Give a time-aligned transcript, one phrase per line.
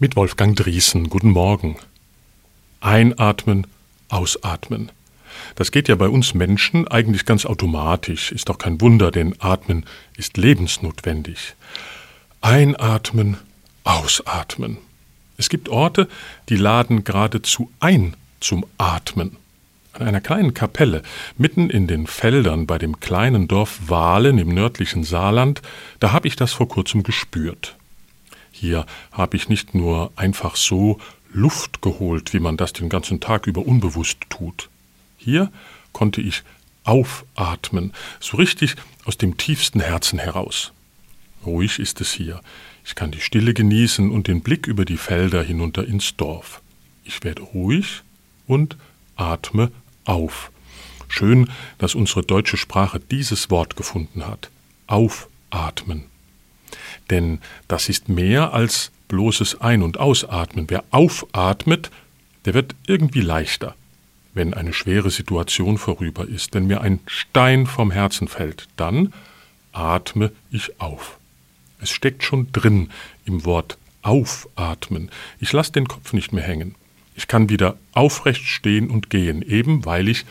[0.00, 1.10] mit Wolfgang Driesen.
[1.10, 1.76] Guten Morgen.
[2.80, 3.66] Einatmen,
[4.08, 4.90] ausatmen.
[5.56, 9.84] Das geht ja bei uns Menschen eigentlich ganz automatisch, ist doch kein Wunder, denn Atmen
[10.16, 11.54] ist lebensnotwendig.
[12.40, 13.36] Einatmen,
[13.84, 14.78] ausatmen.
[15.36, 16.08] Es gibt Orte,
[16.48, 19.36] die laden geradezu ein zum Atmen.
[19.92, 21.02] An einer kleinen Kapelle,
[21.36, 25.60] mitten in den Feldern bei dem kleinen Dorf Wahlen im nördlichen Saarland,
[25.98, 27.76] da habe ich das vor kurzem gespürt.
[28.60, 31.00] Hier habe ich nicht nur einfach so
[31.32, 34.68] Luft geholt, wie man das den ganzen Tag über unbewusst tut.
[35.16, 35.50] Hier
[35.92, 36.42] konnte ich
[36.84, 38.76] aufatmen, so richtig
[39.06, 40.72] aus dem tiefsten Herzen heraus.
[41.46, 42.42] Ruhig ist es hier.
[42.84, 46.60] Ich kann die Stille genießen und den Blick über die Felder hinunter ins Dorf.
[47.02, 48.02] Ich werde ruhig
[48.46, 48.76] und
[49.16, 49.72] atme
[50.04, 50.50] auf.
[51.08, 51.48] Schön,
[51.78, 54.50] dass unsere deutsche Sprache dieses Wort gefunden hat.
[54.86, 56.09] Aufatmen.
[57.10, 60.66] Denn das ist mehr als bloßes Ein- und Ausatmen.
[60.68, 61.90] Wer aufatmet,
[62.44, 63.74] der wird irgendwie leichter,
[64.32, 66.54] wenn eine schwere Situation vorüber ist.
[66.54, 69.12] Wenn mir ein Stein vom Herzen fällt, dann
[69.72, 71.18] atme ich auf.
[71.80, 72.90] Es steckt schon drin
[73.24, 75.10] im Wort aufatmen.
[75.40, 76.74] Ich lasse den Kopf nicht mehr hängen.
[77.14, 80.24] Ich kann wieder aufrecht stehen und gehen, eben weil ich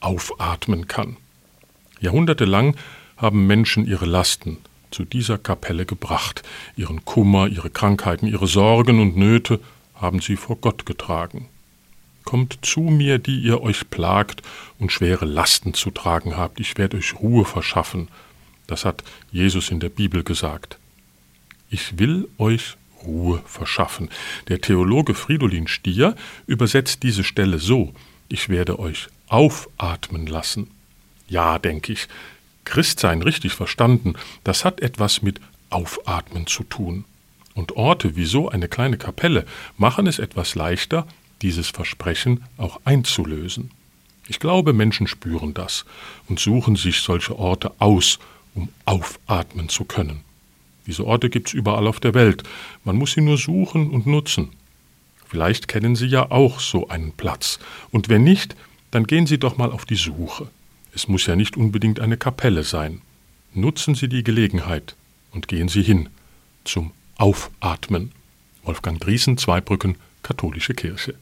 [0.00, 1.16] aufatmen kann.
[2.00, 2.76] Jahrhundertelang
[3.16, 4.58] haben Menschen ihre Lasten,
[4.94, 6.42] zu dieser Kapelle gebracht.
[6.76, 9.58] Ihren Kummer, ihre Krankheiten, ihre Sorgen und Nöte
[9.94, 11.48] haben sie vor Gott getragen.
[12.24, 14.42] Kommt zu mir, die ihr euch plagt
[14.78, 18.08] und schwere Lasten zu tragen habt, ich werde euch Ruhe verschaffen.
[18.66, 20.78] Das hat Jesus in der Bibel gesagt.
[21.70, 24.08] Ich will euch Ruhe verschaffen.
[24.48, 26.14] Der Theologe Fridolin Stier
[26.46, 27.92] übersetzt diese Stelle so,
[28.28, 30.70] ich werde euch aufatmen lassen.
[31.28, 32.08] Ja, denke ich,
[32.64, 37.04] Christsein richtig verstanden, das hat etwas mit Aufatmen zu tun.
[37.54, 41.06] Und Orte wie so eine kleine Kapelle machen es etwas leichter,
[41.42, 43.70] dieses Versprechen auch einzulösen.
[44.26, 45.84] Ich glaube, Menschen spüren das
[46.28, 48.18] und suchen sich solche Orte aus,
[48.54, 50.20] um aufatmen zu können.
[50.86, 52.42] Diese Orte gibt es überall auf der Welt,
[52.84, 54.50] man muss sie nur suchen und nutzen.
[55.26, 57.58] Vielleicht kennen Sie ja auch so einen Platz,
[57.90, 58.54] und wenn nicht,
[58.90, 60.48] dann gehen Sie doch mal auf die Suche.
[60.94, 63.00] Es muss ja nicht unbedingt eine Kapelle sein.
[63.52, 64.96] Nutzen Sie die Gelegenheit
[65.32, 66.08] und gehen Sie hin
[66.64, 68.12] zum Aufatmen.
[68.62, 71.14] Wolfgang Driesen, Zweibrücken, Katholische Kirche.